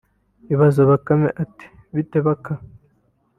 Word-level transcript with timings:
ibaza 0.53 0.81
Bakame 0.89 1.29
iti 1.43 1.65
“Bite 1.95 2.19
Baka 2.25 2.53